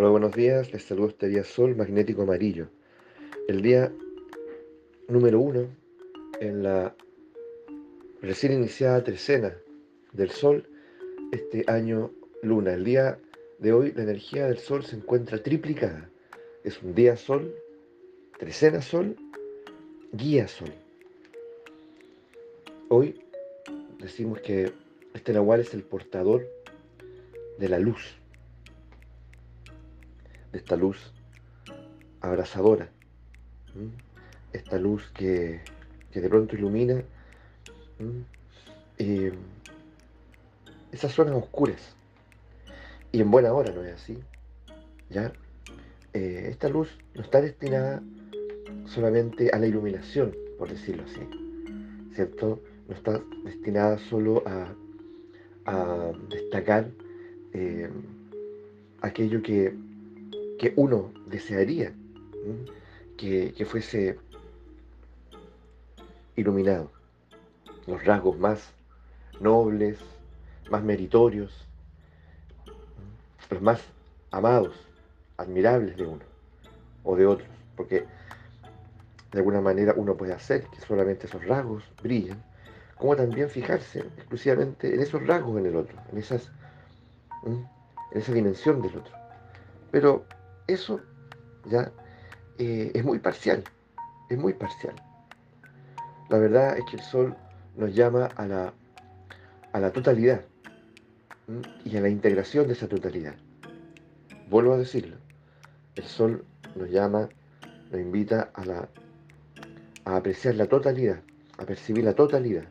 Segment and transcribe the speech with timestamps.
[0.00, 0.72] Hola, buenos días.
[0.72, 2.68] Les saludo este día Sol Magnético Amarillo.
[3.48, 3.92] El día
[5.08, 5.66] número uno
[6.40, 6.94] en la
[8.22, 9.56] recién iniciada trecena
[10.12, 10.68] del Sol,
[11.32, 12.12] este año
[12.44, 12.74] Luna.
[12.74, 13.18] El día
[13.58, 16.08] de hoy la energía del Sol se encuentra triplicada.
[16.62, 17.52] Es un día Sol,
[18.38, 19.16] trecena Sol,
[20.12, 20.72] guía Sol.
[22.88, 23.20] Hoy
[23.98, 24.70] decimos que
[25.12, 26.46] este Nahual es el portador
[27.58, 28.17] de la luz
[30.58, 31.12] esta luz
[32.20, 32.90] abrazadora,
[34.52, 35.60] esta luz que,
[36.12, 37.02] de pronto ilumina
[38.98, 39.32] eh,
[40.92, 41.96] esas zonas oscuras.
[43.12, 44.18] Y en buena hora no es así.
[45.10, 45.32] ¿ya?
[46.12, 48.02] Eh, esta luz no está destinada
[48.86, 51.20] solamente a la iluminación, por decirlo así.
[52.14, 52.60] ¿Cierto?
[52.88, 54.74] No está destinada solo a,
[56.30, 56.90] destacar
[57.52, 57.90] eh,
[59.02, 59.74] aquello que
[60.58, 61.94] que uno desearía
[63.16, 64.18] que, fuese
[66.36, 66.90] iluminado.
[67.86, 68.72] Los rasgos más
[69.40, 69.98] nobles,
[70.70, 71.66] más meritorios,
[73.50, 73.80] los más
[74.30, 74.74] amados,
[75.36, 76.24] admirables de uno
[77.04, 78.04] o de otros, porque
[79.32, 82.42] de alguna manera uno puede hacer que solamente esos rasgos brillen,
[82.96, 86.50] como también fijarse exclusivamente en esos rasgos en el otro, en, esas,
[87.44, 87.66] en
[88.12, 89.14] esa dimensión del otro.
[89.90, 90.24] Pero
[90.68, 91.00] eso
[91.64, 91.90] ya
[92.58, 93.64] eh, es muy parcial,
[94.28, 94.94] es muy parcial.
[96.28, 97.34] La verdad es que el sol
[97.76, 98.72] nos llama a la,
[99.72, 100.42] a la totalidad
[101.84, 103.34] y a la integración de esa totalidad.
[104.50, 105.16] Vuelvo a decirlo,
[105.96, 106.44] el sol
[106.76, 107.28] nos llama,
[107.90, 108.88] nos invita a, la,
[110.04, 111.20] a apreciar la totalidad,
[111.56, 112.64] a percibir la totalidad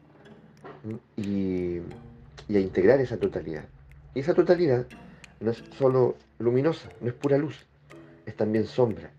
[1.16, 1.82] y,
[2.48, 3.66] y a integrar esa totalidad.
[4.14, 4.86] Y esa totalidad
[5.40, 7.66] no es solo luminosa, no es pura luz,
[8.28, 9.12] es también sombra.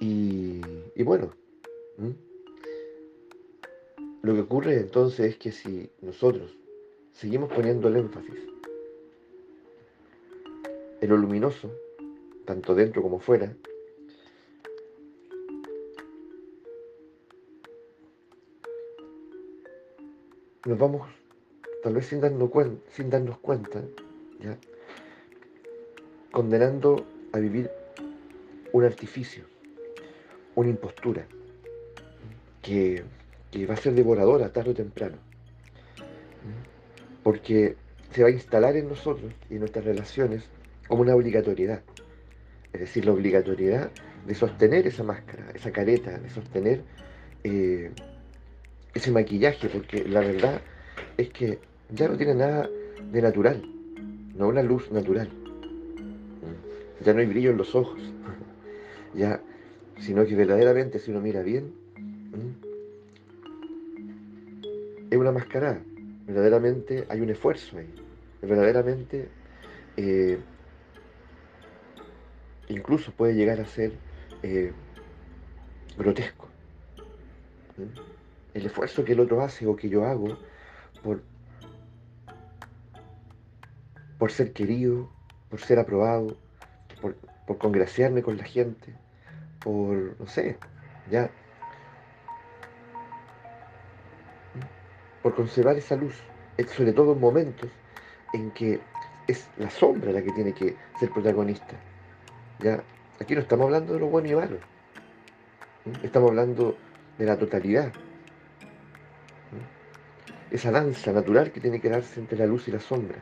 [0.00, 0.60] Y,
[1.04, 1.32] bueno,
[4.22, 6.56] lo que ocurre entonces es que si nosotros
[7.12, 8.34] seguimos poniendo el énfasis
[11.00, 11.70] en lo luminoso,
[12.44, 13.56] tanto dentro como fuera,
[20.66, 21.08] nos vamos,
[21.84, 22.50] tal vez sin darnos,
[22.90, 23.84] sin darnos cuenta.
[26.32, 27.70] Condenando a vivir
[28.72, 29.44] un artificio,
[30.56, 31.26] una impostura,
[32.62, 33.04] que,
[33.68, 35.18] va a ser devoradora tarde o temprano.
[37.22, 37.76] Porque
[38.10, 40.48] se va a instalar en nosotros y en nuestras relaciones
[40.88, 41.82] como una obligatoriedad.
[42.72, 43.90] Es decir, la obligatoriedad
[44.26, 46.82] de sostener esa máscara, esa careta, de sostener
[47.44, 47.90] eh,
[48.94, 50.62] ese maquillaje, porque la verdad
[51.18, 51.58] es que
[51.90, 52.70] ya no tiene nada
[53.10, 53.62] de natural,
[54.34, 55.41] no una luz natural
[57.02, 58.00] ya no hay brillo en los ojos,
[59.14, 59.40] ya,
[59.98, 61.72] sino que verdaderamente si uno mira bien,
[65.10, 65.82] es una mascarada,
[66.26, 67.94] verdaderamente hay un esfuerzo ahí,
[68.40, 69.28] verdaderamente
[69.96, 70.38] eh,
[72.68, 73.92] incluso puede llegar a ser
[74.42, 74.72] eh,
[75.98, 76.48] grotesco.
[78.54, 80.38] El esfuerzo que el otro hace o que yo hago
[81.02, 81.22] por,
[84.18, 85.10] por ser querido,
[85.50, 86.36] por ser aprobado,
[87.02, 88.94] por, congraciarme con la gente,
[89.62, 90.56] por, no sé,
[91.10, 91.30] ya,
[95.22, 96.14] por conservar esa luz,
[96.74, 97.68] sobre todo en momentos
[98.32, 98.80] en que
[99.26, 101.76] es la sombra la que tiene que ser protagonista.
[102.60, 102.82] Ya,
[103.20, 104.58] aquí no estamos hablando de lo bueno y malo,
[106.02, 106.76] estamos hablando
[107.18, 107.92] de la totalidad.
[110.50, 113.18] Esa danza natural que tiene que darse entre la luz y la sombra.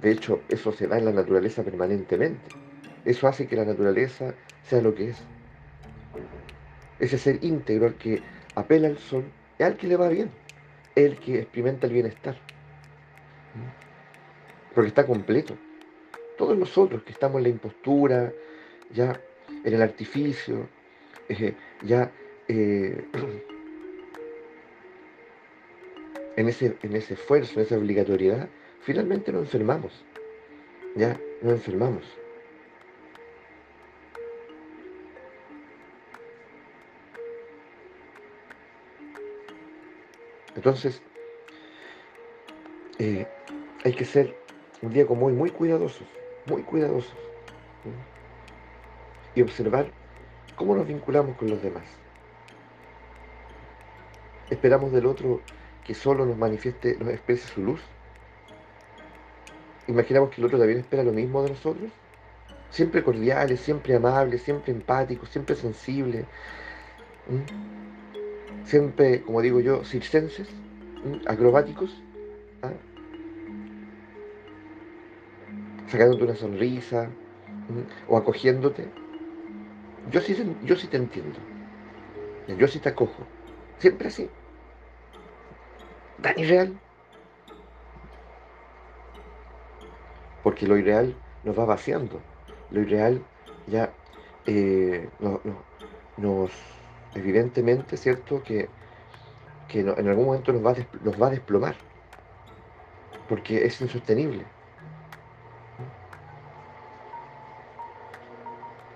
[0.00, 2.65] De hecho, eso se da en la naturaleza permanentemente.
[3.06, 4.34] Eso hace que la naturaleza
[4.64, 5.22] sea lo que es.
[6.98, 8.20] Ese ser íntegro al que
[8.56, 9.24] apela al sol
[9.58, 10.28] es al que le va bien,
[10.96, 12.36] es el que experimenta el bienestar.
[14.74, 15.56] Porque está completo.
[16.36, 18.32] Todos nosotros que estamos en la impostura,
[18.92, 19.20] ya
[19.64, 20.68] en el artificio,
[21.28, 22.10] eh, ya
[22.48, 23.04] eh,
[26.36, 28.48] en, ese, en ese esfuerzo, en esa obligatoriedad,
[28.80, 30.04] finalmente nos enfermamos.
[30.96, 32.25] Ya nos enfermamos.
[40.56, 41.02] Entonces,
[42.98, 43.26] eh,
[43.84, 44.34] hay que ser
[44.82, 46.06] un día como hoy muy cuidadosos,
[46.46, 47.14] muy cuidadosos.
[49.34, 49.86] Y observar
[50.56, 51.84] cómo nos vinculamos con los demás.
[54.48, 55.42] Esperamos del otro
[55.84, 57.80] que solo nos manifieste, nos exprese su luz.
[59.88, 61.90] imaginamos que el otro también espera lo mismo de nosotros.
[62.70, 66.24] Siempre cordiales, siempre amables, siempre empáticos, siempre sensibles.
[68.66, 70.48] Siempre, como digo yo, circenses,
[71.26, 72.02] acrobáticos.
[72.62, 72.72] ¿ah?
[75.86, 77.08] Sacándote una sonrisa
[78.08, 78.88] o acogiéndote.
[80.10, 81.38] Yo sí, yo sí te entiendo.
[82.58, 83.24] Yo sí te acojo.
[83.78, 84.28] Siempre así.
[86.20, 86.76] Tan irreal.
[90.42, 91.14] Porque lo irreal
[91.44, 92.20] nos va vaciando.
[92.70, 93.22] Lo irreal
[93.68, 93.92] ya
[94.46, 95.08] eh,
[96.16, 96.50] nos,
[97.16, 98.42] evidentemente, ¿cierto?
[98.42, 98.68] Que,
[99.70, 101.74] en algún momento nos va, a desplomar.
[103.28, 104.44] Porque es insostenible.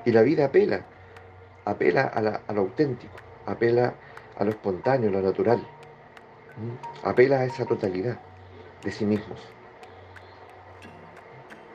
[0.05, 0.85] Y la vida apela,
[1.65, 3.95] apela a, a lo auténtico, apela
[4.37, 5.61] a lo espontáneo, a lo natural.
[7.03, 8.19] Apela a esa totalidad
[8.85, 9.39] de sí mismos.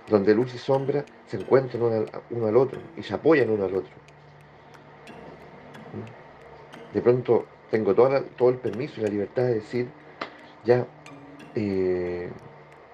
[0.09, 1.81] Donde luz y sombra se encuentran
[2.29, 3.93] uno al, otro y se apoyan uno al otro.
[6.95, 9.91] De pronto tengo todo el permiso y la libertad de decir,
[10.63, 10.87] ya,
[11.53, 12.31] eh,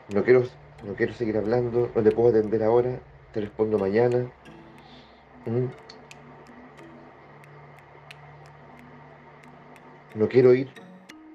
[0.08, 0.44] no, quiero,
[0.84, 3.00] no quiero seguir hablando, no te puedo atender ahora,
[3.32, 4.26] te respondo mañana.
[10.16, 10.68] No quiero ir,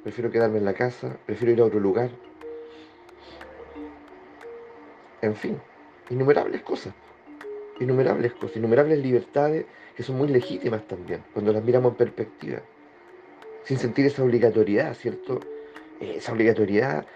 [0.02, 2.10] prefiero quedarme en la casa, prefiero ir a otro lugar.
[5.22, 5.56] En fin,
[6.10, 6.92] innumerables cosas,
[7.80, 12.62] innumerables cosas, innumerables libertades que son muy legítimas también, cuando las miramos en perspectiva,
[13.64, 15.40] sin sentir esa obligatoriedad, ¿cierto?
[16.00, 17.06] Eh, esa obligatoriedad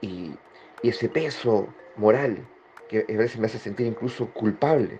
[0.00, 0.34] y,
[0.82, 2.44] ese peso moral
[2.88, 4.98] que a veces me hace sentir incluso culpable,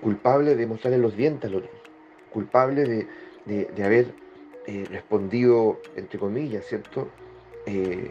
[0.00, 1.70] culpable de mostrarle los dientes al otro,
[2.32, 3.06] culpable
[3.44, 4.14] de haber
[4.68, 7.08] eh, respondido, entre comillas, ¿cierto?
[7.66, 8.10] Eh,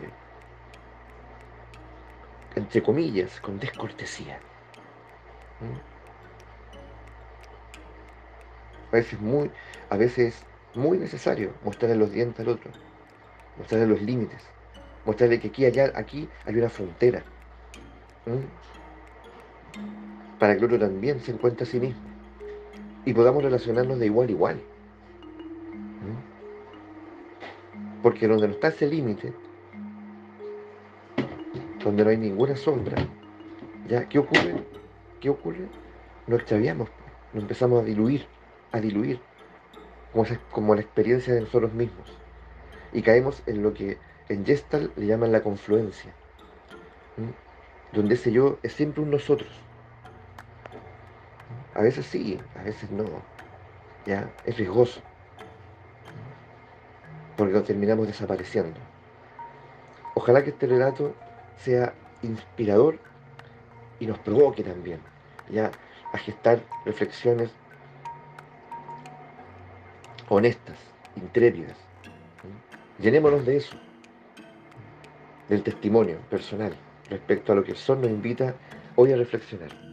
[2.56, 4.39] entre comillas, con descortesía.
[8.92, 9.52] A veces muy,
[9.90, 10.44] a veces
[10.74, 12.72] muy necesario mostrarle los dientes al otro,
[13.57, 14.44] mostrarle los límites,
[15.06, 17.24] mostrarle que aquí, allá, aquí hay una frontera.
[20.40, 22.02] Para que el otro también se encuentre a sí mismo
[23.06, 24.62] y podamos relacionarnos de igual a igual.
[28.02, 29.34] Porque donde no está ese límite,
[31.84, 32.98] donde no hay ninguna sombra,
[33.88, 34.07] ¿ya?
[34.07, 34.63] ¿Qué ocurre?
[35.25, 35.68] ¿Qué ocurre?
[36.27, 36.88] Nos extraviamos,
[37.33, 38.27] nos empezamos a diluir,
[38.72, 39.19] a diluir,
[40.51, 42.16] como, la experiencia de nosotros mismos.
[42.94, 43.98] Y caemos en lo que
[44.30, 46.13] en Gestalt le llaman la confluencia,
[47.92, 49.50] donde ese yo es siempre un nosotros.
[51.74, 53.06] A veces sí, a veces no.
[54.06, 54.31] ¿Ya?
[54.45, 55.01] Es riesgoso
[57.36, 58.80] porque lo terminamos desapareciendo.
[60.13, 61.16] Ojalá que este relato
[61.57, 63.00] sea inspirador
[64.00, 65.14] y nos provoque también
[65.50, 65.71] ya
[66.13, 67.51] a gestar reflexiones
[70.30, 70.77] honestas,
[71.15, 71.77] intrépidas.
[73.00, 73.75] Llenémonos de eso,
[75.50, 76.75] del testimonio personal
[77.09, 78.56] respecto a lo que el sol nos invita
[78.95, 79.84] hoy a reflexionar.